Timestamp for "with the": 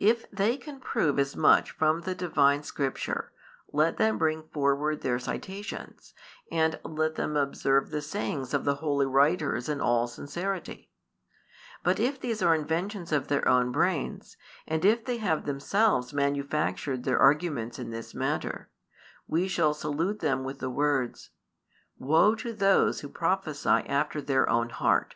20.42-20.70